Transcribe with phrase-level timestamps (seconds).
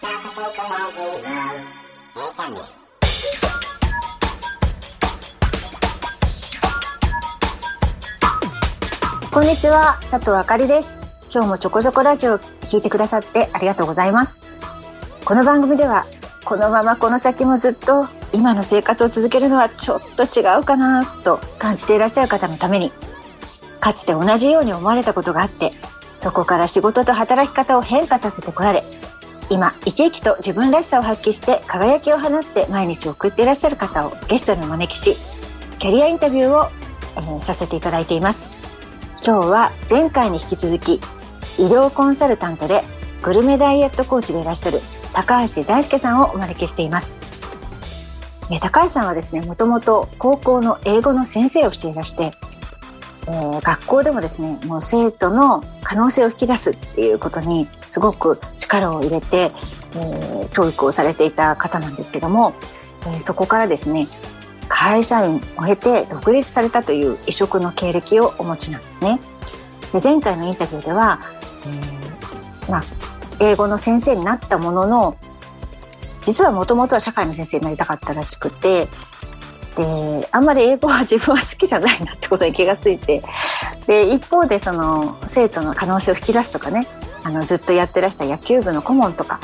[0.00, 1.20] チャカチャカラジオ A
[2.34, 2.64] チャンネル
[9.30, 10.88] こんにちは、佐藤あかりです。
[11.30, 14.40] 今日もちょこちょこラジオを聞いてくださってありがとうございます。
[15.26, 16.06] この番組では、
[16.46, 22.90] このままこの先もずっと今の生活を続けるのはちょっと違うかなと感じていらっしゃる方のために、
[23.80, 25.72] かつて同じように思われたことがあって、
[26.20, 28.82] そこから仕事と働き方を変化させてこられ、
[29.50, 35.16] 今、生き生きと自分らしさを発揮して輝きを放って毎日送っていらっしゃる方をゲストにお招きし、
[35.78, 36.70] キャリアインタビューを、
[37.16, 38.60] えーさせていただいています。
[39.22, 40.94] 今日は前回に引き続き
[41.58, 42.82] 医療コンサルタントで
[43.22, 44.80] グルメダイエットコーチでいらっしゃる
[45.12, 47.14] 高橋大輔さんをお招きしています
[48.62, 52.32] 高橋さんはですねもともと高校の英語の先生をしていらして、
[53.26, 62.54] えー学校でもですねもう生徒の可能性を引き出すっていうことにすごく力を入れて、えー教育をされていた方なんですけども、
[63.02, 64.08] えーそこからですね
[64.68, 69.20] 会社員を経て独立されたという異色の経歴をお持ちなんですね。
[69.92, 71.18] で前回のインタビューでは、
[71.66, 72.82] えーまあ、
[73.40, 75.16] 英語の先生になったものの
[76.24, 78.86] 実はもともとは社会の先生になりたかったらしくて
[79.76, 83.22] であんまり英語は自分は好きじゃないなってことに気がついて
[83.86, 86.86] で一方でその生徒の可能性を引き出すとかね
[87.24, 89.40] あのずっとやってらした野球部の顧問とか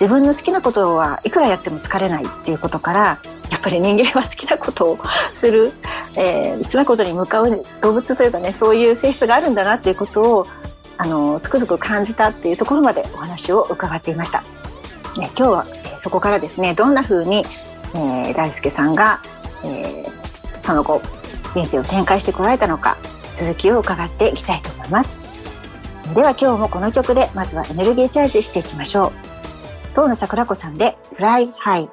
[0.00, 3.20] 自分の好きなことはいくらやっても疲れないっていうことから
[3.50, 4.98] やっぱり人間は好きなことを
[5.34, 5.72] する、
[6.16, 10.46] えー好きなことに向かう動物というかねそういう性質があるんだなっていうことを
[10.98, 14.42] あのつくづく感じたっていうところまでお話を伺っていました。
[15.16, 17.44] ね、今日は、えそこからですねどんな風に、
[17.94, 19.20] えー大輔さんが、
[19.64, 21.02] えーその後
[21.54, 22.96] 人生を展開してこられたのか
[23.36, 25.21] 続きを伺っていきたいと思います。
[26.14, 29.12] では今日もこの曲でまずはエネルギーチャージしていきましょう。
[29.94, 31.88] 遠野桜子さんで「Fly High」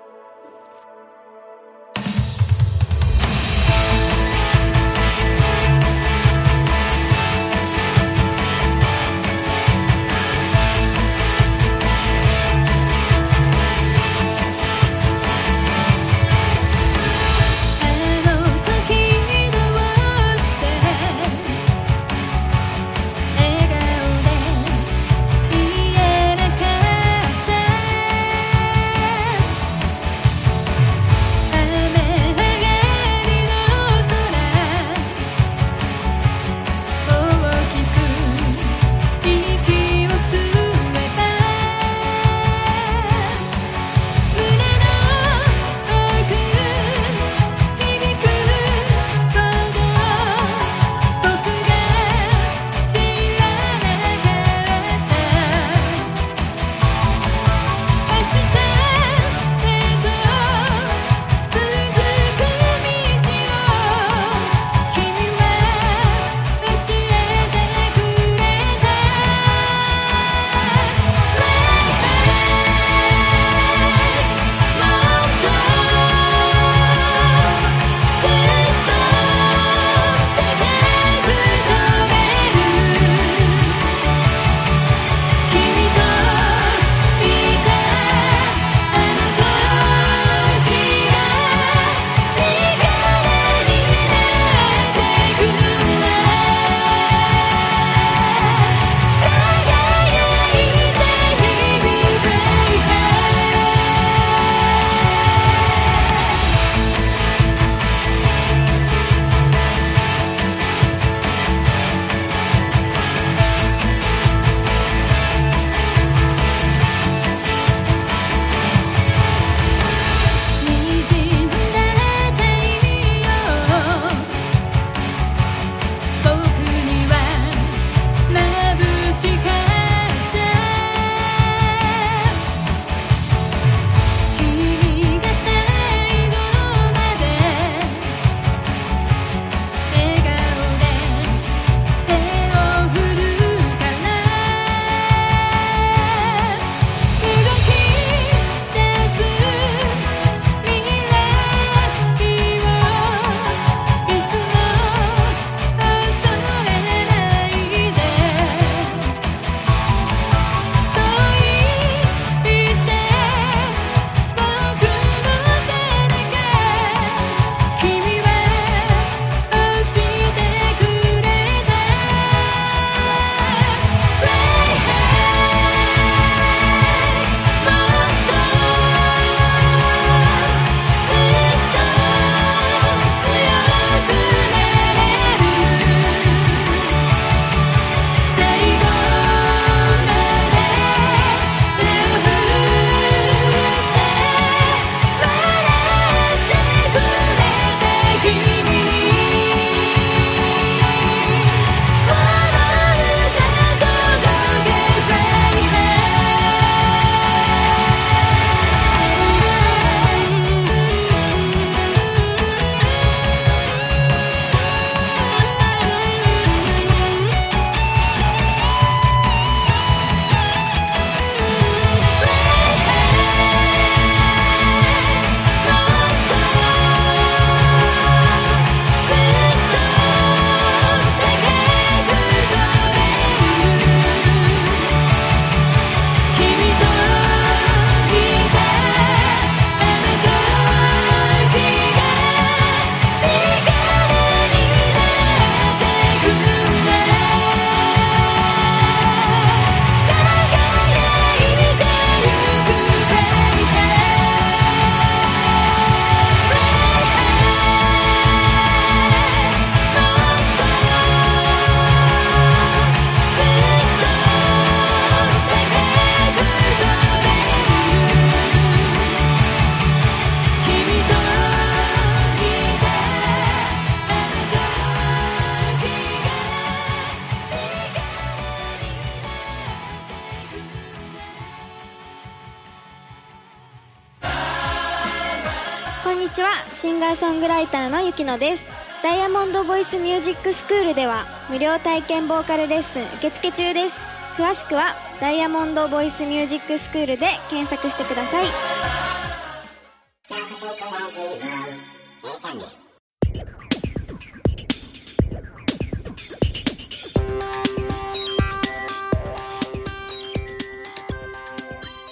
[286.79, 288.63] シンガーソングライターのゆきのです。
[289.03, 293.97] ダイヤモンドボイスミュージックスクールでは無料体験ボーカルレッスン受付中です。
[294.37, 298.45] 詳しくはダイヤモンドボイスミュージックスクールで検索してください。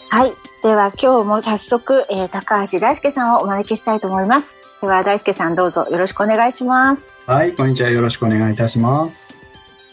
[0.10, 0.47] はい。
[0.64, 4.56] では今日も早速、えー高橋大輔さんをお招きしたいと思います。
[4.82, 7.14] では大輔さんどうぞよろしくお願いします。
[7.26, 7.90] はい、こんにちは。
[7.90, 9.42] よろしくお願いいたします。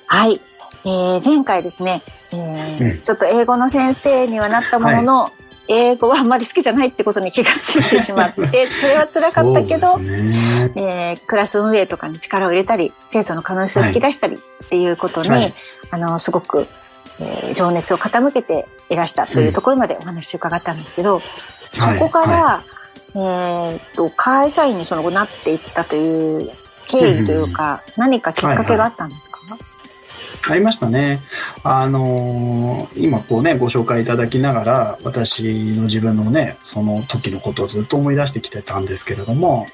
[0.06, 0.40] はい。
[0.84, 2.02] えー前回ですね、
[2.32, 5.32] えーうんちょっと英語の先生にはなったものの、
[5.68, 10.72] 英語はあんまり好きじゃないってことに気がついてしまって、 それは辛かったけど、ね。
[10.76, 15.54] えークラス運営とかに力を入れたり、生徒の可能性を引き出したりっていうことに、はい
[15.90, 16.66] あの、すごく、
[17.20, 21.20] えー情熱を傾けていらしたというところまでお話を伺ったんですけど、
[21.78, 21.98] はい。
[21.98, 22.62] そこから、は
[23.14, 26.50] えーっと、会社員にその後なっていったという
[26.88, 29.33] 経緯というか、何かきっかけがあったんですか、
[30.50, 31.20] ありましたね。
[31.62, 39.66] あのー今こうね、ご紹介いただきながら、私の自分のね、その時のことをずっと思い出してきてたんですけれども、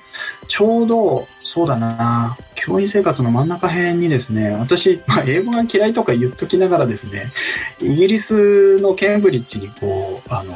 [0.48, 7.32] ちょうど、そうだな、教員生活の真ん中辺にですね、私、まあ、英語が嫌いとか言っときながらですね、
[7.80, 10.54] イギリスのケンブリッジにこう、あの、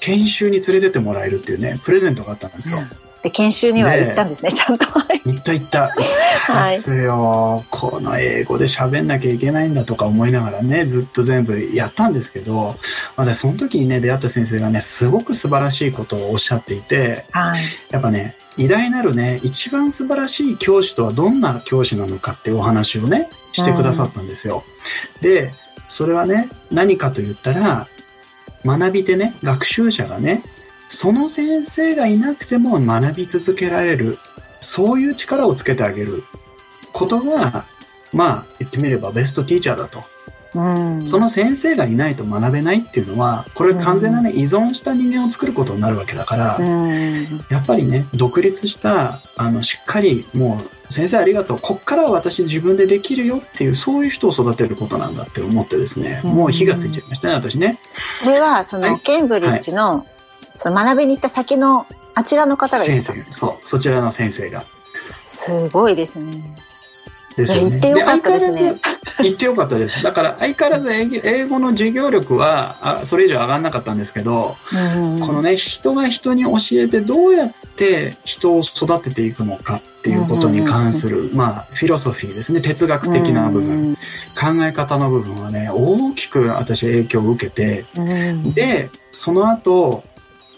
[0.00, 2.78] 研修に連れてってもらえるっていうね、プレゼントがあったんですよ。
[3.22, 4.86] で、研修には行ったんですね、ちゃんと。
[5.24, 5.82] 行った行った。
[5.94, 6.06] 行っ
[6.46, 7.64] たですよ。
[7.70, 12.76] この英語で喋んなきゃいけないんだとか思いながらね、ずっと全部やったんですけど、
[13.16, 17.62] 私その時にね、出会った先生がね、すごく素晴らしいことをおっしゃっていて、はい。
[17.90, 24.64] やっぱね、偉大なるね、一番素晴らしい教師とはどんな教師なのかっていうお話をね、してくださったんですよ。
[25.20, 25.52] で、
[25.88, 27.86] それはね、何かと言ったら、
[28.64, 30.42] 学び手ね、学習者がね、
[31.02, 34.18] その先生がいなくても学び続けられる、
[34.60, 36.22] そういう力をつけてあげる
[36.92, 37.64] ことが、
[38.12, 40.04] まあ、言ってみればベストティーチャーだと。
[40.54, 40.60] う
[41.00, 41.04] ん。
[41.04, 47.44] その先生がいないと学べないっていうのは、これ完全なね、依存した人間を作ることになるわけだから、うん。
[47.50, 51.58] やっぱりね、独立した、あの、しっかり、もう、先生ありがとう。
[51.60, 57.80] こっからは私自分でできるよっていう、そういう人を育てることなんだって思ってですね、もう火がついちゃいましたね、私ね。
[58.22, 60.06] それは、その、はいケンブリッジの、
[60.58, 64.64] その学びに行った先の、あちらの方が先生、そう、そちらの先生が。
[65.24, 66.56] すごいですね。
[67.36, 67.70] ですよね。
[67.70, 68.72] 行ってよかったですね。
[68.74, 70.02] で相変わらず、行ってよかったです。
[70.02, 74.54] だから、相変わらず英語英語の授業力は、あそれ以上上がんなかったんですけど、
[74.96, 83.94] うんこのね、人が人に教えてどうやって人を育てていくのかっていうことに関する、まあ、フィロソフィーですね、哲学的な部分、
[84.34, 88.52] 考え方の部分はね、大きく私影響を受けて、うん。
[88.52, 90.04] で、その後、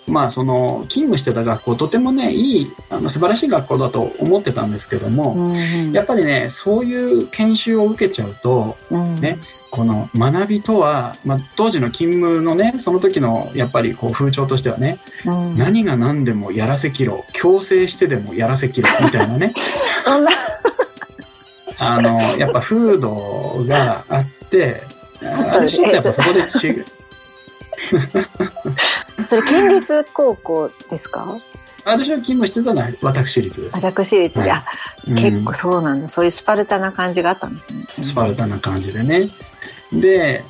[0.07, 9.21] まあ、その、勤務してた学校、とてもね、いい、あの、素晴らしい学校だと思ってたんですけども、うんやっぱりね、そういう研修を受けちゃうと、うん。
[9.21, 9.39] ね
[9.71, 15.59] この学びとは、まあ、当時の勤務のね、その時のやっぱりこう風潮としてはね、うん。
[15.59, 19.53] 何が何でもやらせきろ、強制してでもやらせきろ、みたいなね、
[21.79, 24.83] あの、やっぱ風土があって、
[25.23, 26.85] あ私っとやっぱそこで違う、
[29.25, 31.39] それ県立高校ですか？
[31.85, 33.79] 私は勤務してたのは私立です。
[33.83, 34.63] 私立で、はい
[35.15, 36.09] 結構そうなんだ。
[36.09, 37.85] そういうスパルタな感じがあったんですね。
[38.01, 39.29] スパルタな感じでね。
[39.93, 40.43] で、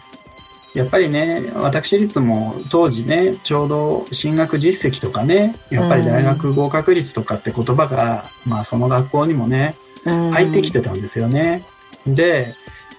[0.75, 11.64] やっぱりね、私立も当時ね、ちょうど進学実績とかね、やっぱり大学合格率とかって言葉が、まあその学校にもね、うん入ってきてたんですよね。
[12.07, 12.54] で、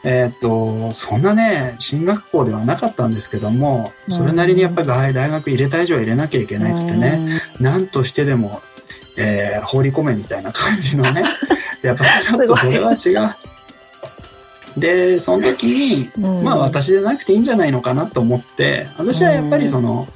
[0.07, 8.61] えーっと、そんなね、進学校ではなかったんですけども、それなりにやっぱり大大学入れた以上は入れなきゃいけないっつってね、何としてでも、
[9.17, 11.23] えー放り込めみたいな感じのね、
[11.81, 14.79] やっぱちょっとそれは違う。
[14.79, 20.07] で、その時に、うん、まあ私でなくていいんじゃないのかなと思って、私はやっぱりその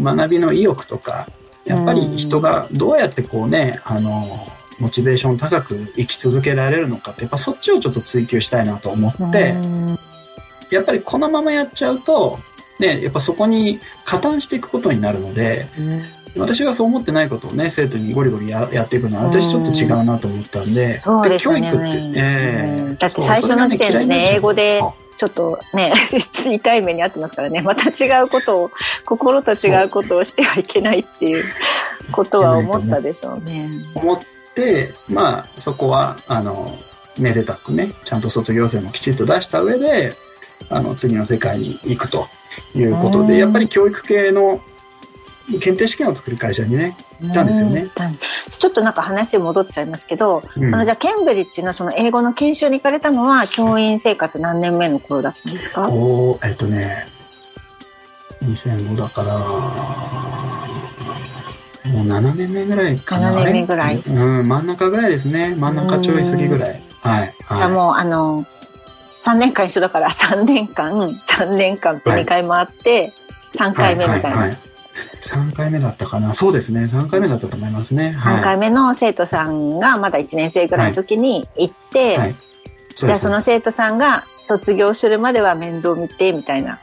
[0.00, 1.28] 学びの意欲とか、
[1.66, 9.98] やっぱり人がどうやってこうね、あの、モチベーション高く生き続けられるのかって、やっぱそっちをちょっと追求したいなと思って、うん
[10.70, 12.38] やっぱりこのままやっちゃうと、
[12.78, 15.66] ね、やっぱそこに加担していくことになるので、
[16.36, 22.96] 私がそう思ってないことをね、生徒にゴリゴリややっていくのは私ちょっと違うなと思ったんで、で教育って、えうん。
[22.96, 24.80] だって最初の時点でね英語で
[25.18, 25.92] ちょっとね、
[26.46, 27.60] 痛い目に遭ってますからね。
[27.60, 28.70] また違うことを、
[29.04, 31.42] 心と違うことをしてはいけないっていう
[32.12, 33.68] ことは思ったでしょうね。
[33.94, 34.37] 思って、
[35.08, 36.76] まあ、そこは、あの、
[37.18, 40.14] めでたくね、ちゃんと卒業生もきちっと出した上で、
[40.70, 42.26] あの、次の世界に行くと
[42.74, 44.60] いうことうんで、やっぱり教育系の
[45.60, 47.82] 検定試験を作る会社にね、いたんですよね。
[47.82, 48.18] うん。
[48.58, 55.88] ちょっとなんか話戻っちゃいますけど、うんそのじゃあケンブリッジのその英語の研修に行かれたのは教員生活何年目の頃だったんですか？
[55.90, 57.06] おーえっとね、
[58.44, 59.38] 2005だから、
[61.92, 63.32] もう7年目ぐらいかな。
[63.32, 65.54] 7年目ぐらいうん、真ん中ぐらいですね。
[65.56, 66.80] 真ん中ちょい過ぎぐらい。
[67.02, 67.34] はい。
[67.44, 68.44] はもうあの、
[69.24, 70.92] 3年間一緒だから 3年間、
[71.26, 73.12] 3年間って2回回って、
[73.56, 73.74] 3い。
[73.74, 74.28] 回目みたいな。
[74.28, 74.58] はいはいはい
[75.20, 76.32] 3回目だったかな。
[76.32, 76.84] そうですね。
[76.84, 78.16] 3回目だったと思いますね。
[78.18, 78.42] 3はい。
[78.42, 82.34] 回目の生徒さんがまだ1年生ぐらいの時に行って、はい。
[82.94, 86.78] そじゃあその生徒さんが卒業するまでは面倒見てみたいな。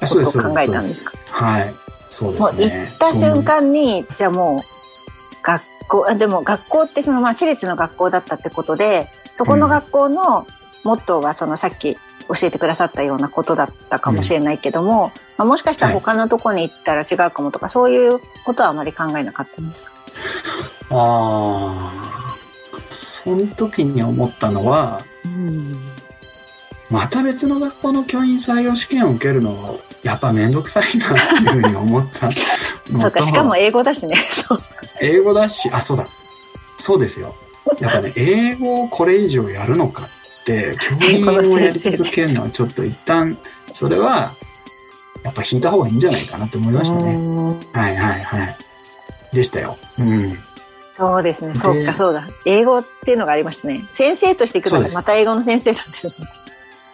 [0.00, 1.74] ことを考えたんですそうですはい。
[2.16, 2.90] そうでもう行すね。
[2.94, 10.46] った瞬間に、じゃあもう学校、あでも学校ってそのまあ私立の学校だったってことで、そこの学校の
[10.82, 11.94] モットーはそのさっき
[12.28, 19.90] 教えてくださったようなことだったかもしれないけども、まあ、もしかしたら他のとこに行ったら違うかもとか、そういうことはあまり考えなかったんですか？
[20.92, 21.92] ああ、
[22.88, 25.04] その時に思ったのは、
[26.88, 32.30] また別の学校の教員採用試験を受けるの、やっぱめんどくさいなっていうふうに思った
[32.90, 34.24] そうか、しかも英語だしね。
[35.02, 36.06] 英語だし、あ、そうだ。
[36.76, 37.34] そうですよ。
[37.80, 43.36] やっぱね、 英語をこれ以上やるのかって、教員をやり続けるのはちょっと一旦、
[43.72, 44.32] それは、
[45.24, 47.14] やっぱ引いた方がいいんじゃないかなって思いましたね。
[47.14, 48.56] うんはいはいはい。
[49.32, 49.76] でしたよ。
[49.98, 50.38] うん。
[50.96, 51.52] そうですね。
[51.52, 52.28] でそうか、そうだ。
[52.44, 53.82] 英語っていうのがありましたね。
[53.92, 56.28] 先生として行くのまた英語の先生なんですよね。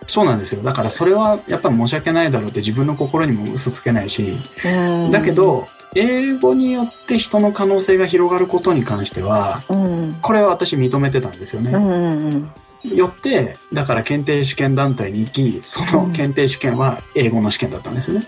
[0.06, 0.62] そうなんですよ。
[0.62, 10.18] だからそれはやっぱり申し訳ないだろうって自分の心にも嘘つけないし、うんだけ、ど、英語によって人の可能性が広がることに関しては、うん。
[10.23, 11.71] これは私認めてたんですよね。
[11.71, 12.52] うんうん
[12.85, 18.26] よって、だから検定試験団体に行き、その検定試験は英語の試験だったんですよね。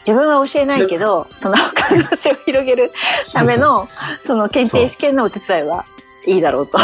[0.00, 2.90] 自分は教えないけど、その可能性を広げる
[3.32, 3.88] ための、
[4.26, 5.84] その検定試験のお手伝いは
[6.26, 6.78] いいだろうと。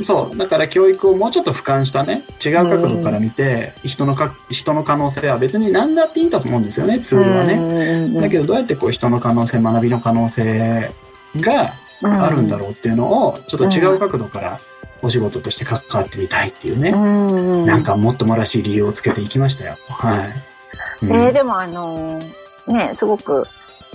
[0.00, 0.36] そう。
[0.36, 7.56] だから教育をもうちょっと俯瞰したね、違う角度から見て、人のか、人の可能性は別に何だっていいんだと思うんですよね、ツールはね。
[8.08, 10.90] ねだけどどうやってこう人の可能性、学びの可能性
[11.36, 11.72] が
[12.02, 14.58] あるんだろうっていうのを、ちょっと違う角度から
[15.02, 17.64] お仕事として関わってみたいっていうね、うん。
[17.64, 19.76] なんかもっともらしい理由をつけていきましたよ。
[19.88, 20.18] はい。
[21.02, 23.46] うんえーでもあのーね、すごく、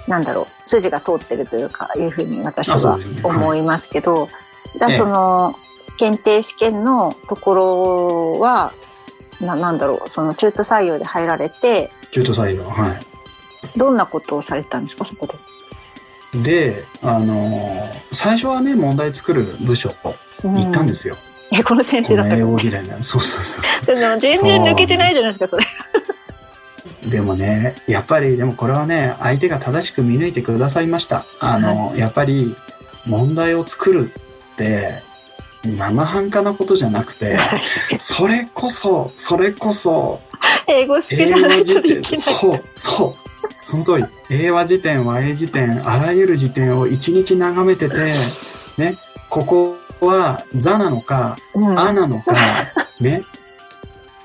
[0.08, 5.56] なんだろう、筋が通ってるというか、いうふうに私は思いますけど、じゃあええその、
[5.98, 7.54] 検定試験のとこ
[8.36, 8.74] ろは、
[9.42, 13.78] ななんだろう、その中途採用で入られて、中途採用、はい。
[13.78, 16.74] どんなことをされたんですか、そこで？
[16.74, 19.90] で、あのー最初はね、問題作る部署
[20.44, 21.16] に行ったんですよ。
[21.52, 23.02] え、この先この英生だったの語嫌いな。
[23.04, 25.66] そうそうそうそでも 全然抜けてないじゃないですか、それ。
[27.06, 27.10] う。
[27.10, 31.26] でもね、やっぱり、でもこれはね、相手が正しく見抜いてくださいました。
[31.40, 32.56] あの、やっぱり、
[33.06, 34.12] 問題を作る
[35.64, 37.38] 生半可なことじゃなくて、
[37.98, 40.22] それこそ、それこそ、
[40.68, 42.16] 英語好きじ英ゃない和辞典、とできない。
[42.16, 43.28] そう、そう。
[43.60, 44.06] その通り。
[44.30, 48.16] 英和辞典、和英辞典、あらゆる辞典を一日眺めてて、
[48.78, 48.98] ね、
[49.30, 52.34] ここは座なのか、うんあなのか、
[53.00, 53.24] ね、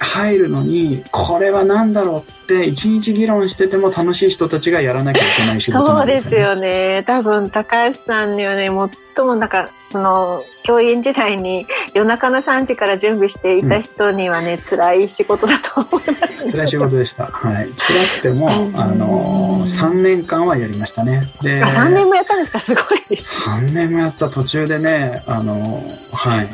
[0.02, 6.52] 入るのに、これは何だろうっつって、一日議論してても楽しい人たちがやらなきゃいけない仕事そなですよ、ね。
[6.54, 7.04] うんですよね。
[7.06, 8.68] 多分、高橋さんにはね、
[9.16, 17.26] 最もなんか、その、教員時代に夜中の3時から準備していた人にはね、辛い仕事だと思います、辛い仕事でした。
[17.26, 17.68] はい。
[17.76, 21.28] 辛くても、うんあの、3年間はやりましたね。
[21.42, 22.60] で、あ、3年もやったんですか？
[22.60, 22.82] すごい。
[23.10, 25.82] 3年もやった途中でね、あの、
[26.12, 26.48] はい。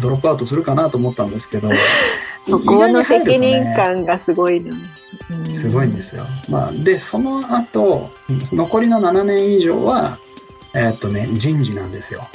[0.00, 1.70] ドロップアウトするかなと思ったんですけど、
[2.46, 4.70] そこの責任感がすごいな。
[4.70, 6.24] うんすごいんですよ。
[6.48, 10.18] まあ、で、その後、残りの7年以上は、
[10.74, 12.26] えーっとね、人事なんですよ。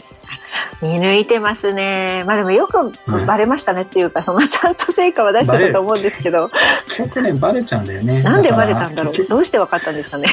[0.82, 2.24] 見抜いてますね。
[2.25, 6.50] まあでもよくはいバレましたねっていうか、そのちゃんと成果は出してたと思うんですけど、
[6.86, 8.24] 結局ね、バレちゃうんだよね。
[8.24, 9.13] なんでバレたんだろう？
[9.28, 10.30] どうして分かったんですかね？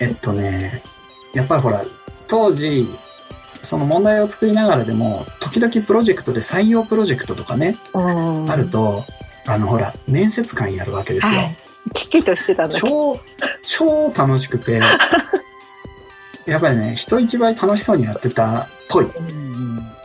[0.00, 0.82] えっとね、
[1.34, 1.84] やっぱりほら、
[2.26, 2.88] 当時、
[3.62, 8.50] その問題を作りながらでも、時々プロジェクトで採用プロジェクトとかね、うん。
[8.50, 9.04] あると、
[9.46, 11.38] あのほら、面接官やるわけですよ。
[11.38, 11.56] はい。
[11.94, 12.68] 危機としてた。
[12.68, 13.18] 超、
[13.62, 14.80] 超楽しくて、
[16.46, 19.04] やっぱりね、人一倍楽しそうにやってたっぽい。
[19.04, 19.99] うんで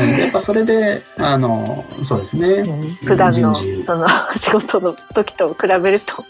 [0.00, 2.48] やっぱそれで、あの、そうですね。
[2.48, 4.06] うん普段のその
[4.36, 6.24] 仕事の時と比べると、こ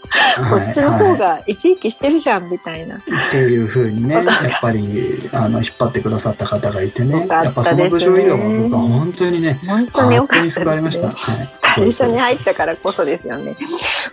[0.55, 2.95] はいっちの方はが生き生きしてるじゃんみたいな。
[2.95, 3.01] いっ
[3.31, 4.25] ていうふうにね、やっ
[4.61, 10.65] ぱり、あの、引っ張ってくださった方がいてねよ、かったやっぱその部署移動は僕は本当にね、本当に良かったです、ね。
[10.65, 11.09] 本当に救われました。
[11.09, 11.62] はい。
[11.75, 13.55] 最初に入ったからこそですよね。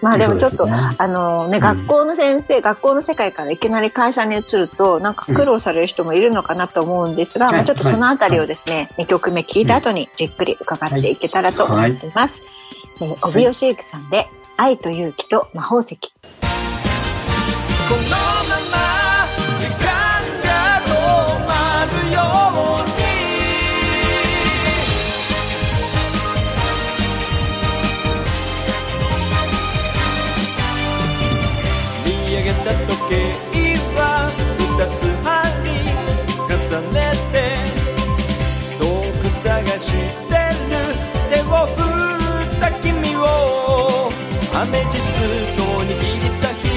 [0.00, 1.62] まあでもちょっと、ねあのね、うん。
[1.62, 7.52] 学校の先生、学校の世界からいきなり会社に移ると、なんか苦労される人もいるのかなと思うんですが、うん。
[7.52, 12.40] まあちょっとそのあたりをですね、2曲目聞いた後にじっくり伺っていけたらと思っています。
[12.42, 12.50] えー
[13.00, 15.96] 帯吉行さんで、愛と勇気と魔法石。
[15.96, 16.10] こ
[17.96, 18.08] のま
[18.66, 18.69] ま
[44.60, 45.96] アメジストを握っ
[46.42, 46.68] た左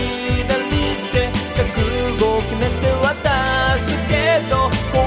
[1.12, 1.68] 手覚
[2.18, 3.28] 悟を決めて渡
[3.84, 5.04] すけど壊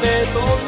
[0.00, 0.59] れそう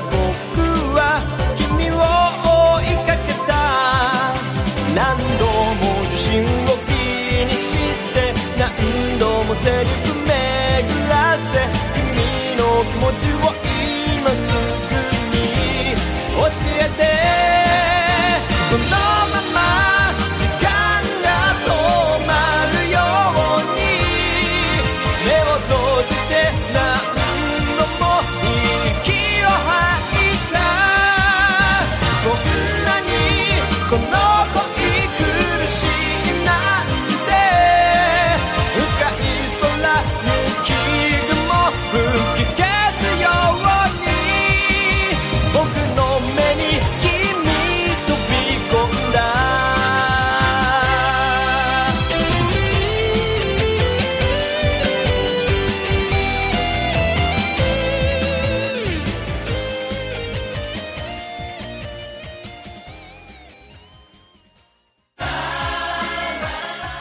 [0.00, 0.53] 日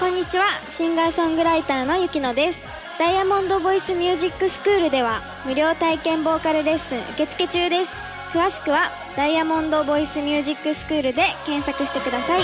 [0.03, 0.59] こんにちは。
[0.67, 2.59] シンガーソングライターのゆきのです。
[2.99, 7.91] ダイヤモンドボイスミュージックスクールでは無料体験ボーカルレッスン受付中です。
[8.33, 12.41] 詳しくはダイヤモンドボイスミュージックスクールで検索してください。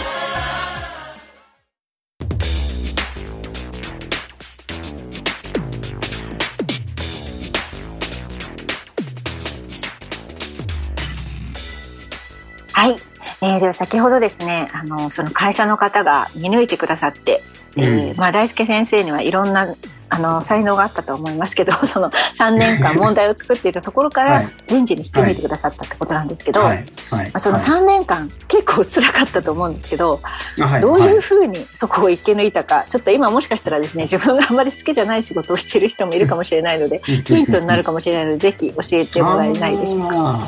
[13.41, 17.41] えー、では先ほどですね、あの、その会社の方が見抜いてくださって、
[17.77, 18.17] えーうん。
[18.17, 19.75] まあ、大輔先生にはいろんな、
[20.09, 24.49] あの、才能があったと思いますけど、 その3年間問題を作っていたところかはらい。
[24.65, 26.85] 人事に引き抜いてくださったってことなんですけど、はい。
[27.11, 27.25] はい。
[27.27, 30.19] まあ、その3年間、結構辛かったと思うんですけど、
[30.59, 30.81] はい。
[30.81, 40.39] どういうはふうにそこを生き抜いたか、ちょっと今もしかしたらですね、自分があまり好きじゃない仕事をしている人もいるかもしれないので、いヒントになるかもしれないので、ぜひ教えてもらえないでしょうか。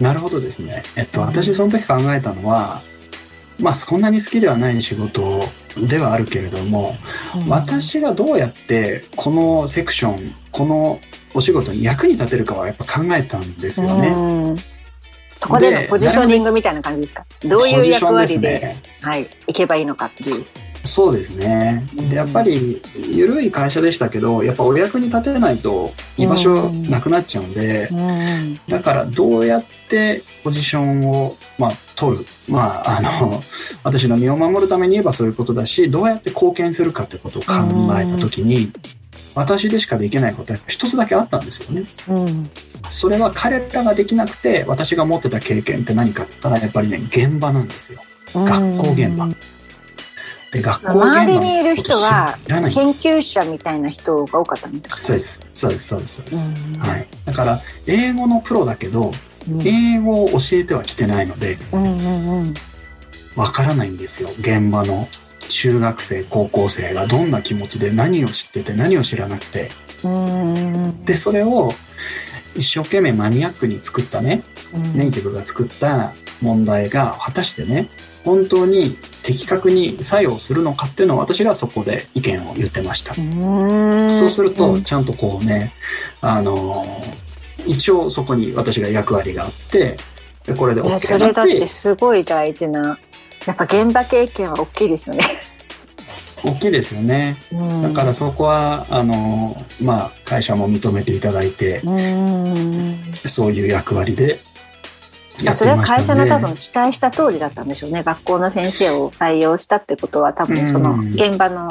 [0.00, 0.82] なるほどですね。
[0.96, 2.80] えっと、私その時考えたのは、
[3.58, 5.44] まあそんなに好きではない仕事
[5.76, 6.94] ではあるけれども、
[7.48, 11.00] 私がどうやってこのセクション、この
[11.34, 14.08] お仕事に役に立てるかはやっぱ考えたんですよね。
[14.08, 14.16] う
[14.52, 14.56] ん
[15.42, 17.24] そこでのポジショニングみたいな感じですか？
[17.44, 20.44] どういう役割でねはい、行けばいいのかっていう。
[20.84, 21.86] そうですね。
[21.94, 32.26] でやっぱり、緩い会社でしたけど、やっぱお役に立てないと居場所なくなっちゃうんで、うんだからどうやってポジションを、まあ、取る。
[32.48, 33.42] まあ、あの、
[33.84, 37.54] 私の身を守るために言えばそういうことだし、どうやって貢献するかってことを考
[37.98, 38.72] えたときに、
[39.34, 41.84] 私でしかできないことは一つだけあったんですよね。
[42.08, 42.50] うん
[42.88, 48.00] それは彼らができなくて、私が持ってた経験って何かっつったら、やっぱりね、現場なんですよ。
[48.34, 49.28] 学校現場。
[50.52, 52.62] で、学校現場周りにいる人は研。
[52.64, 55.50] 究者みたいな人が多かったんですかそうです。
[55.54, 55.86] そうです。
[55.88, 56.16] そうです。
[56.16, 56.54] そうです。
[56.74, 57.06] うんはい。
[57.24, 59.12] だから、英語のプロだけど、
[59.48, 62.54] うん英語を教えてはきてないので、うんうんうん
[63.36, 64.30] わからないんですよ。
[64.40, 65.08] 現場の
[65.50, 69.68] 中学生高校生がどんな気持ちで何を知ってて何を知らなくて
[70.04, 71.72] うんでそれを
[72.54, 77.88] 一生懸命マニアックに作ったねうんネイティブが作った問題が果たしてね
[78.24, 83.14] 本当に的確に作用するのかっていうのを私がそこで意見を言ってました。
[83.16, 85.72] うんそうすると、ちゃんとこうね、
[86.20, 87.30] あのー
[87.66, 89.96] 一応そこに私が役割があって、
[90.46, 92.98] でこれで OK それだってになって、すごい大事な
[93.46, 95.26] やっぱ現場経験は大きいですよね。
[96.42, 97.36] 大きいですよね。
[97.52, 104.40] うんだからそこは、あのーまあ、会社も認めていただいて、うんそういう役割で
[105.44, 106.56] やっそれはていました会社の多分ね。
[106.56, 108.02] 期待した通りだったんでしょうね。
[108.02, 111.68] 学校の先生を採用したってことは多分そのうん現場の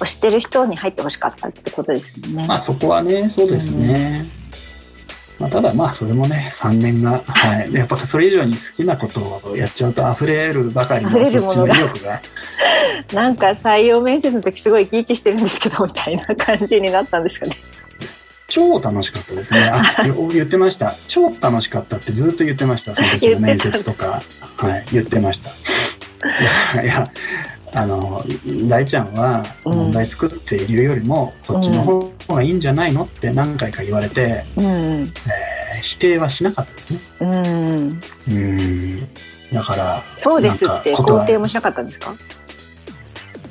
[0.00, 2.46] を知ってる人に入ってほしかったってことですよね。
[2.46, 4.26] まあそこはね、そうですね。
[5.38, 7.72] まあ、ただまあそれもね、3年が、はい。
[7.72, 12.20] やっぱそれ以上に好きなことをやっちゃうと溢れるばかりの そっちの意欲が
[13.14, 17.56] なんか採用面接の時すごい生き生きしてるんですけどみたいな感じになったんですかね。
[18.48, 19.70] 超楽しかったですね。
[19.72, 20.96] あ、 よ言ってました。
[21.06, 22.94] 超楽しかったってずっと言ってました。
[22.94, 24.22] その時の面接とか。
[24.56, 25.50] はい、言ってました。
[25.50, 25.52] い
[26.76, 27.10] や、いや
[27.74, 28.24] あの、
[28.66, 34.64] 大ちゃんはうん問題作っているよりも、こっちの方がいいんじゃないのって何回か言われて、うん。
[34.66, 37.00] えー否定はしなかったですね。
[37.20, 38.00] うん。
[38.28, 39.08] うん。
[39.52, 42.16] だから、そうですってなんか肯定もしなかったんですか？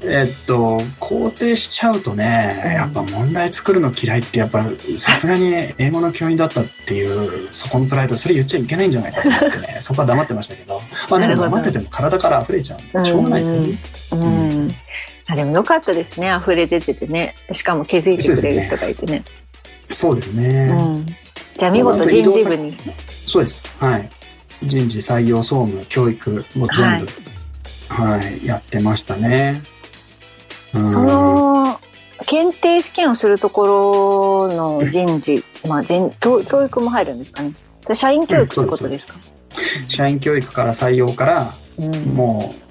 [0.10, 4.64] えっと、肯定しちゃうとね、うんやっぱ問題作るの嫌いって、やっぱ
[4.96, 13.78] さすがに英語の教員だったっていう、そこのプライド、それ言っちゃいけないんじゃないかと思ってね、 そこは黙ってましたけど、まあでも黙ってても体から溢れちゃうしょうがないですよね。
[14.12, 14.76] うん。
[15.28, 16.34] あでもよかったですね。
[16.42, 17.36] 溢れ出ててね。
[17.52, 19.24] しかも気づいてくれる人がいてね。
[19.90, 20.70] そうですね。
[20.72, 21.06] うん。
[21.58, 22.72] じゃあ見事人事部に。
[23.26, 23.76] そうです。
[23.80, 24.10] はい。
[24.64, 27.08] 人事採用総務、教育も全部、
[27.90, 29.62] はい、やってましたね。
[30.74, 30.92] うん。
[30.92, 31.80] その、
[32.26, 37.54] 検定試験をするところの人事、まあ 人、教教育も入るんですかね。
[37.84, 39.16] それ社員教育ってことですか、
[39.88, 41.92] 社員教育から採用から、うん。
[42.14, 42.68] もう、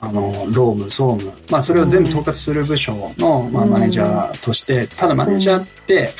[0.00, 6.12] あの、労務、総務、まあ、それを全部統括する部署の、まあ、うんマネージャーとして、ただマネージャーって、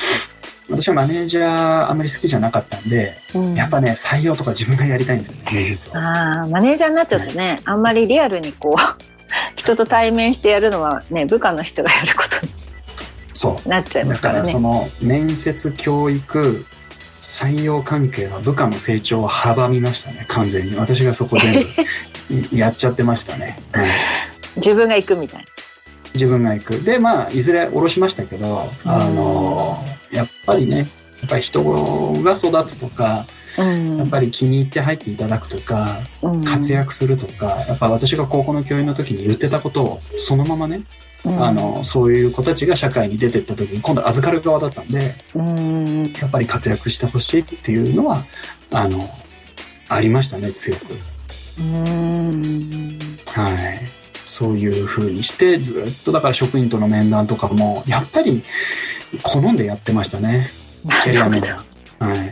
[0.69, 3.53] 私はマネージャーあんまり好きじゃなかったんで、うん。
[3.55, 5.97] やっぱね、採用とか自分がやりたいんですよね、面接を。
[5.97, 9.16] ああ、マネージャーになっちゃうとね、あんまりリアルにこう、
[9.55, 12.53] 人と対面してやるのはね、部下の人がやることに
[13.33, 13.69] そう。
[13.69, 14.39] なっちゃいまだかすからね。
[14.39, 16.65] らその、面接、教育、
[17.21, 20.75] 採用関係は部下の成長を阻みましたね、完全に。
[20.75, 23.59] 私がそこ全部い やっちゃってましたね。
[23.71, 23.89] はい
[24.57, 25.45] 自分が行くみたい
[26.13, 26.81] 自分が行く。
[26.81, 29.77] で、まあ、いずれ下ろしましたけど、あの、
[30.11, 30.83] やっぱりね、や
[31.27, 31.63] っぱり人
[32.23, 33.25] が育つとか、な。
[33.57, 33.97] うん。
[33.97, 40.81] やっぱり気に入って入っていただくとか、うん活躍するとか、やっぱ私が高校の教員の時に言ってたことを、そのままね、
[41.25, 46.13] うんあの、そういう子たちが社会に出てった時に、今度預かる側だったんで、うん。
[46.13, 48.23] やっぱり活躍してほしいっていうのは、
[48.71, 49.09] あの、
[49.89, 50.95] ありましたね、強く。
[51.59, 53.19] うん。
[53.25, 53.79] はい。
[54.25, 58.43] そういう風にして、ずっとだから職員との面談とかも、やっぱり
[59.23, 60.51] 好んでやってましたね。
[61.03, 61.66] キャリア面談。
[61.99, 62.31] はい。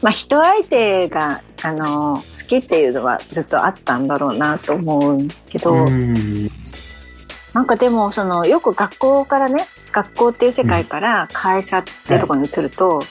[0.00, 6.50] まあ人相手が、あの、好きっていうのはずっとあったんだろうなと思うんですけど、うん。
[7.52, 13.02] なんかでも、その、よく学校からね、学校っていう世界から会社っていうところに移ると、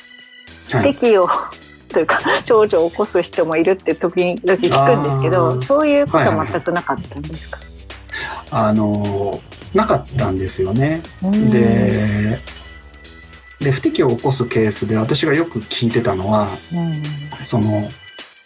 [0.72, 0.94] はい。
[0.94, 1.30] 敵を、
[1.90, 7.60] というか、長女を起こす人もいるって時々聞くんですけど、そういうことはいははい全くなかったんですか、
[8.50, 9.40] あの、
[9.74, 11.02] なかったんですよね。
[11.22, 12.40] うんで、
[13.62, 17.04] で、不適を起こすケースで私がよく聞いてたのは、うん
[17.44, 17.90] その、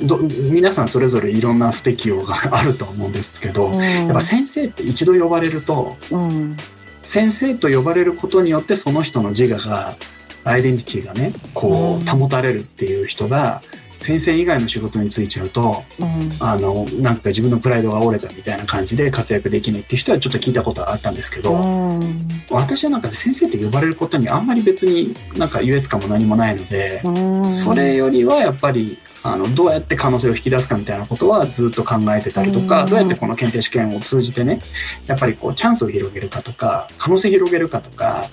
[0.01, 6.57] ど皆さんそれぞれいろんな不適応があると思うんですけど、やっぱ先生って一度呼ばれると、うん
[7.01, 9.95] 先生と呼ばれることによってその人の自我が、
[10.43, 12.07] アイデンティティがね、こうん。
[12.07, 13.61] う、保たれるっていう人が、
[13.97, 16.35] 先生以外の仕事に就いちゃうと、うん。
[16.39, 22.27] あの、なんか自分のプライドが折れたみたいな感じで活躍できないっていう人はちょっと聞いたことがあったんですけど、うん。
[22.49, 27.49] 私はなんか先生って呼ばれることにあんまり別になんか優越感も何もないので、うん。
[27.49, 34.61] それよりはやっぱり、あの、どうやって可能性を引き出すかみたいなことはずっと考えてたりとか、うんどうやってこの検定試験を通じてね、
[35.07, 38.27] やっぱりこう、チャンスを広げるかとか、可能性広げるかとか、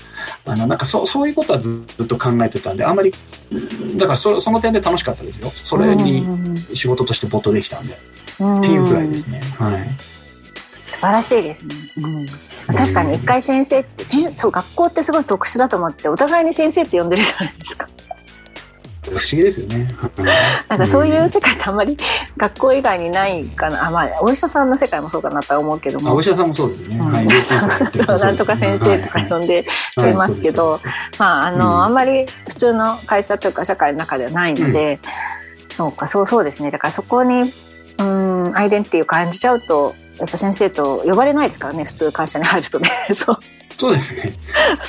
[0.45, 3.15] あの、なんかそう、そういうことはずずっと考えてたんで、あんまり、
[3.97, 5.51] だからそその点で楽しかったですよ。
[5.55, 6.27] それに
[6.75, 7.99] 仕事として没頭できたんで、
[8.39, 9.41] うんっていうくらいですね。
[9.59, 10.13] はい。
[10.87, 11.75] 素晴らしいですね。
[11.97, 12.27] うん、
[12.77, 17.89] 確かに一回先生って、せんそう、学校ってすごい特殊だと思って、お互いに先生って呼んでるじゃないですか。
[19.19, 19.87] 不思議ですよね。
[20.69, 21.97] なんかそういう世界ってあんまり
[22.37, 23.89] 学校以外にないかな。
[23.89, 26.11] あ、まあ、お医者さんの世界もそうかなとは思うけども。
[26.11, 26.99] あお医者さんもそうですね。
[26.99, 30.73] なんとか先生とか呼んで人いますけど、
[31.19, 35.01] まあ、あの、うんあんまり普通の会社というか社会の中ではないので、
[35.77, 36.71] そうか、そうそうですね。
[36.71, 37.53] だからそこに、
[37.99, 42.91] うん、アイデンティティを感じちゃうと、やっぱ先生と呼ばれないですからね、普通会社に入るとね。
[43.15, 43.39] そう。
[43.83, 44.39] そうですね。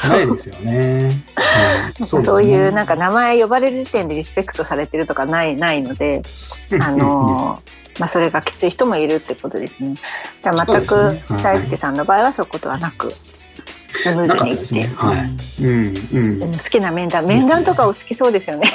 [0.08, 1.24] ないですよね。
[1.36, 6.22] はい そういうなんか名前呼ばれる時点でリスペクトされてるとかない、ないので、
[6.80, 7.60] あの、
[7.98, 9.96] まあそれがきつい人もいるってことですね。
[10.44, 13.12] じゃあ全く大輔さんの場合はそういうことはなく、
[13.88, 14.94] スムーズにいね。
[14.96, 15.64] はい。
[15.64, 16.46] うん、うんで。
[16.46, 18.72] も好きな面談、面談とかお好きそうですよね。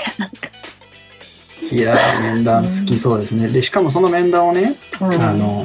[1.70, 3.46] いやー、面談好きそうですね。
[3.46, 5.64] で、しかもその面談をね、うんあの、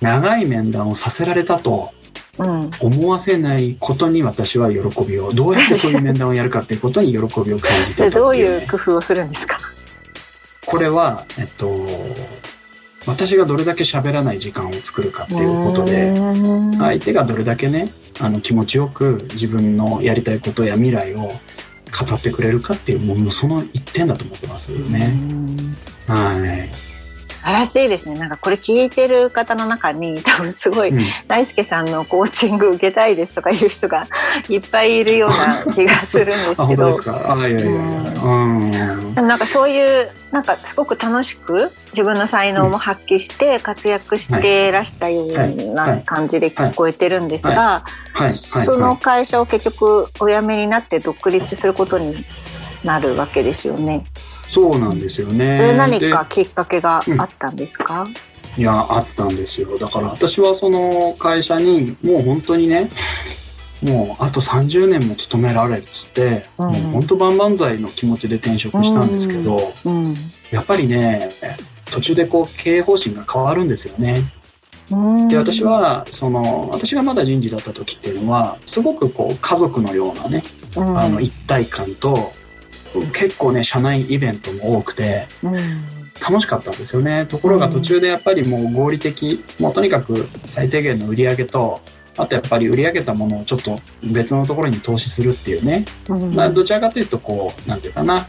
[0.00, 1.99] 長い面談をさせられたとうん。
[2.80, 8.56] 思わせないことに私は喜びを、どうやってそういう面談をやるかっていうことに喜びを感じでてたどうっていうね。
[8.62, 9.58] いう工夫をするんですか？
[10.66, 11.86] これは、えっと、
[13.06, 21.34] 私がどれだけ喋らない時間を作るかっていうことで、うん相手がどれだけね、あの気持ちよく自分のやりたいことや未来を語
[22.14, 25.12] ってくれるかっていう、もうその一点だと思ってますよね。
[26.06, 26.89] はい。
[27.42, 28.18] らしいですね。
[28.18, 34.06] なんかこれ聞いてる方の中に 多分すごいうん大輔さんのコーチング受けたいですとかいう人が
[34.48, 35.30] いっぱいいるよう
[35.66, 37.02] な気がするんですあ、けど本当です。
[37.02, 37.34] か？
[37.34, 37.70] あ、いやいやいや。
[38.22, 39.14] うん。
[39.14, 47.84] でもなんかそういう、なんかすごく楽しく自分の才能も発揮して活躍してらしたような感じで聞こえてるんですが、
[48.64, 52.24] そのは会社を結局お辞めになって独立することに
[52.84, 54.04] なるわけですよね。
[54.50, 54.52] い。
[54.52, 55.58] そうなんですよね。
[55.58, 58.06] それ何でかきっかけがあったんですか、
[58.58, 59.78] いや、あったんですよ。
[59.78, 62.90] だから私はその会社にもう本当にね、
[63.82, 70.14] もうあと30年も勤められっつって、うんもう本当万々歳の気持ちで転職したんですけど、うん
[70.50, 71.30] やっぱりね、
[71.90, 74.22] 途中でこう経営方針が変わるんですよね。
[74.90, 80.42] うんで、私は、その、私がまだ人事だった時っていうのは、すごくこう家族のようなね、
[80.76, 82.32] うんあの一体感と、
[83.12, 85.54] 結構ね、社内イベントも多くて、うん
[86.20, 87.24] 楽しかったんですよね。
[87.26, 91.80] ところが途中でやっぱりもう合理的、もうとにかく最低限の売り上げと、
[92.16, 93.80] あとやっぱり売り上げたものをちょっと
[94.12, 95.86] 別のところに投資するっていうね。
[96.08, 98.28] うんまあどちらかというとこう、なんていうかな、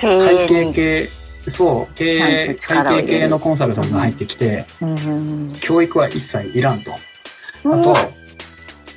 [0.00, 1.08] 経会計系、
[1.46, 6.90] そう、経営、会計系のコンサルさんが入ってきて、うん教育は一切いらんと。
[7.64, 7.96] あと、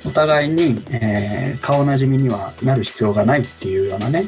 [0.04, 4.26] お互いに、えー顔なじみにはなる必要がないっていうようなね。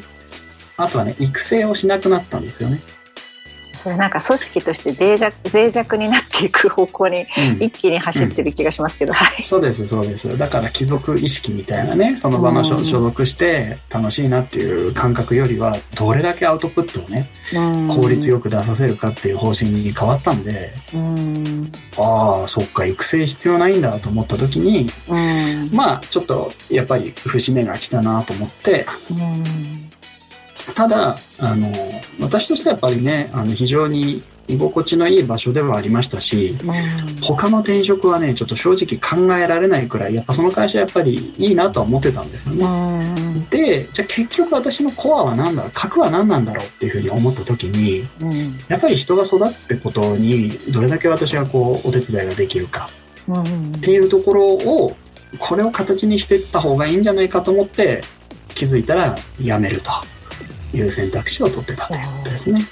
[0.77, 2.79] あとはね、育成をしなくなったんですよね。
[3.87, 9.43] それなんか組織として脆弱脆弱になっていく方向にうん一気に走ってる気がしますけど、はい。
[9.45, 10.37] そうです、そうです。
[10.37, 17.29] だから貴族意識みたいなね、その場の所属して楽しいなっていう感覚よりは、どれだけアウトプットをね、
[17.89, 21.71] 効率よく出させるかっていう方針に変わったんで、うん。
[21.97, 25.69] ああ、そっか、育成必要ないんだと思った時に、うん。
[25.71, 29.89] まあ、ちょっと、やっぱり節目が来たなと思って、うん。
[30.75, 31.71] ただ、あの、
[32.19, 36.57] 私としてはやっぱりね、あの、非常に居心地のいい場所ではありましたし、
[37.21, 43.13] 他の転職はね、ちょっと正直考えられないくらい、やっぱその会社やっぱりいいなとは思ってたんですようね。
[43.33, 43.45] ん。
[43.49, 48.57] で、じゃあ結局私のコアは何だろう、核は何なんだろうっていうふうに思った時に、うん。
[48.67, 52.89] やっぱり人が育つってことに、どれだけ私がこう、お手伝いができるか
[53.27, 54.95] うんっていうところを、
[55.39, 58.01] これを形にしていった方がいいんじゃないかと思って、
[58.53, 59.91] 気づいたら辞めると
[60.73, 62.67] いう選択肢を取ってたということですね。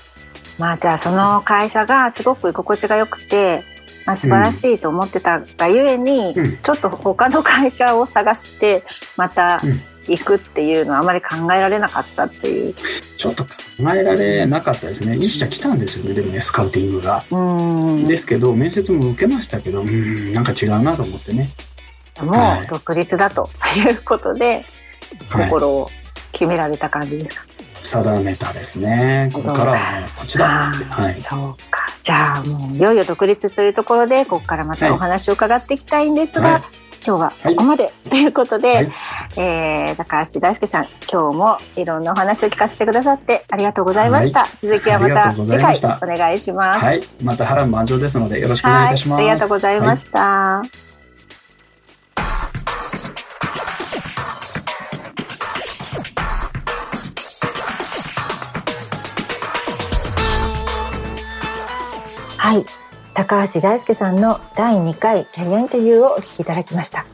[0.58, 3.63] まあじゃあその会社がすごく居心地が良くて、
[4.05, 8.84] まあ、素晴らしいと思ってたがゆえに、うんちょっと他の会社を探して
[9.17, 12.73] またうん行くっていうのはあまり考えられなかったっていう。
[13.17, 15.15] ちょっと考えられなかったですね。
[15.15, 17.23] 一社来たんですよね、でもね、スカウティングが。
[17.31, 18.08] うん。
[18.08, 21.49] ですけど、面接も受けましたけど、うん、なんか違うなと思ってね。
[22.21, 24.63] もう独立だということで、
[25.29, 25.49] はい。
[25.49, 25.89] 心を
[26.31, 27.45] 決められた感じですか。
[27.86, 29.30] 定めたですね。
[29.34, 30.86] これからはこっちだっつって。
[30.86, 31.21] はい。
[31.21, 31.86] そうか。
[32.04, 38.91] じゃあもういよいよ独立というところで、ここからまたお話を伺っていきたいんですが、はい今日はここまで、ということで、はい
[39.38, 44.48] えー、高橋大輔さん、今日もいろんなお話を聞かせてくださってありがとうございました。
[44.58, 46.84] 続きはまた次回お願いします。
[46.84, 47.04] はい。
[47.21, 49.19] また波乱万丈ですので、よろしくお願いいたします。
[49.19, 50.63] ありがとうございました。
[62.45, 62.65] はい。
[63.15, 67.08] 高橋大輔さんの第2回キャリアインタビューをお聞きいただきました。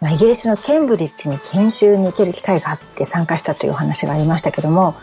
[0.00, 4.96] まあ、イギリスのケンブリッジに研修に行ける機会があって参加したというお話がありましたけども、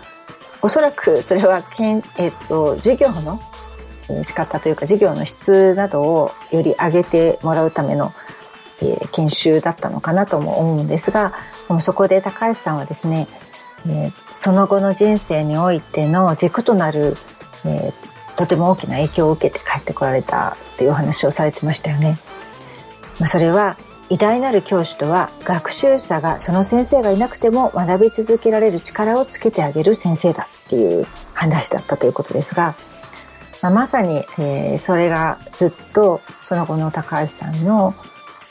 [0.62, 3.40] おそらくそれはけん、えっと、授業の
[4.26, 8.12] 仕方というか授業の質などをより上げてもらうための、
[8.82, 11.32] えー、研修だったのかなとも思うんですが
[11.70, 13.30] でもそこで高橋さんはですね、
[13.88, 17.16] えー、その後の人生においての軸となる、
[17.64, 22.18] えー、とても大きな影響を受けて帰ってこられたっていうお話をされてましたよね。
[23.20, 23.78] まあ、それは
[24.10, 32.76] 偉大なる教師とは学習者がその先生がいなくても学び続けられる力をつけてあげる先生だっていう話だったということですが、
[33.62, 37.94] まあ、まさに、えー、それがずっとその後の高橋さんの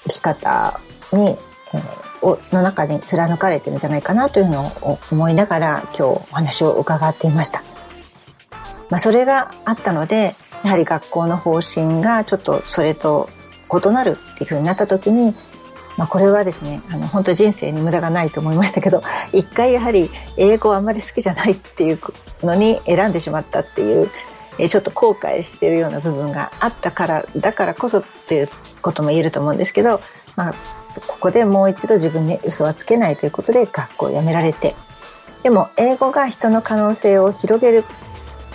[0.05, 0.81] 生き方
[1.13, 7.63] に、えー、の中に貫かれてるんじゃないかなというのを思いながら今日お話を伺っていました。
[8.91, 13.29] まあ、それがあったのでやはり学校の方針がちょっとそれと
[13.73, 15.35] 異なるっていうふうになった時に
[16.01, 19.03] まあ、これはですねあの本当人生に無駄がないと思いましたけど
[19.35, 21.99] 一回やはり英語あんまり好きじゃないっていう
[22.43, 24.11] のに選んでしまったっていう
[24.69, 28.49] ちょっと後悔してるような部分があったからだからこそっていう
[28.81, 30.01] ことも言えると思うんですけど、
[30.37, 30.55] まあ、
[31.07, 34.75] ここでもう一度自分に嘘はつけないということで学校を辞められて
[35.43, 37.85] でも英語が人の可能性を広げる、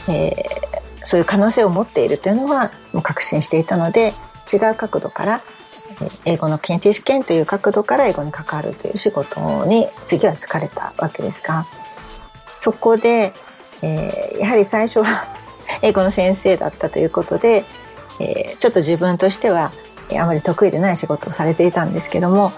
[0.08, 4.14] えー、そういう可能性を持っているというのはもう確信していたので
[4.52, 5.42] 違う角度から
[6.26, 11.66] 英語の検定試験という角度から英語に関わるという仕事に次は疲れたわけですが
[12.60, 13.34] そこで、
[13.82, 15.26] えー、やはり最初は
[15.82, 17.64] 英語の先生だったということで、
[18.20, 19.72] えー、ちょっと自分としては
[20.12, 22.52] あまり得意でない仕事をされていたんですけども、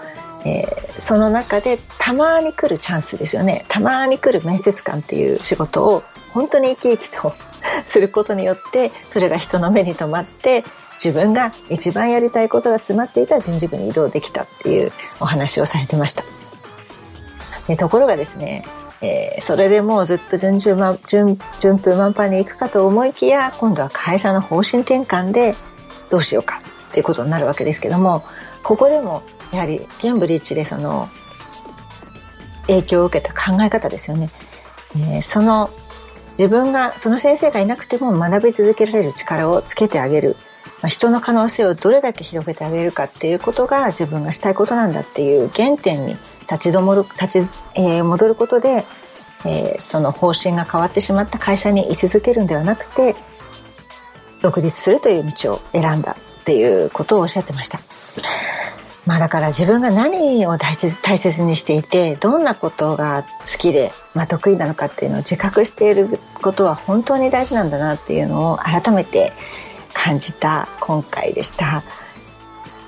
[0.44, 3.64] えー、その中でたまに来るチャンスですよね。
[3.68, 6.02] たまに来る面接官っていう仕事を
[6.38, 7.34] 本当に生き生きと
[7.84, 10.62] することによってそれが人の目に留まって
[11.02, 16.22] 自分が一番やりたいことが詰まっていた人事部に移動できたっていうお話をされてました。
[17.66, 18.64] でところがですね、
[19.02, 25.56] えー、それでもうずっと順順順順風満帆に行くかと思いきや今度は会社の方針転換で
[26.08, 28.22] どうしようかっていうことになるわけですけども
[28.62, 31.08] ここでもやはりケンブリッジでその
[32.68, 34.30] 影響を受けた考え方ですよね。
[34.96, 35.70] えー、その
[36.38, 40.36] 自分がその先生がいなくても学び続けられる力をつけてあげる
[40.82, 48.84] ま人の可能性をどれだけ広げてあげるかっていうことが自分がしたいことなんだっていう原点に立ち止まる立ち、えー、戻ることで、
[49.44, 53.16] えー、その方針が変わってしまった会社に居続けるんではなくて
[54.40, 57.80] 独立するという道を選んだっていうことをおっしゃってました。
[59.08, 69.32] まあだから自分が何を大切大切にしていてどんなことが好きで、まあ、得意なのかっていうのを自覚していることは本当に大事なんだなっていうのを改めて
[69.94, 71.82] 感じた今回でした。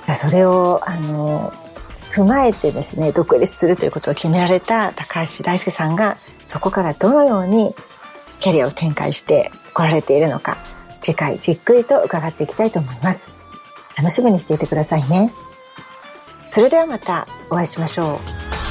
[0.04, 1.54] じゃそれをあの
[2.12, 6.18] 踏まえてですね独立するということを決められた高橋大輔さんが
[6.48, 7.74] そこからどのように
[8.40, 10.58] キャリアを展開してこられているのか
[11.00, 13.30] 次回じっくりと伺っていきたいと思います
[13.96, 15.32] 楽しみにしていてくださいね
[16.50, 18.69] それではまたお会いしましょう。